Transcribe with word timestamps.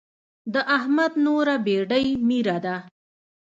د 0.53 0.55
احمد 0.77 1.11
نوره 1.25 1.55
بېډۍ 1.65 2.07
ميره 2.27 2.57
ده. 2.65 2.75